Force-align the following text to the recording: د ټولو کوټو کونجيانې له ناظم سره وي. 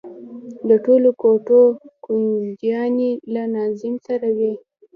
د 0.67 0.71
ټولو 0.85 1.09
کوټو 1.21 1.61
کونجيانې 2.05 3.11
له 3.33 3.43
ناظم 3.55 3.93
سره 4.07 4.27
وي. 4.37 4.53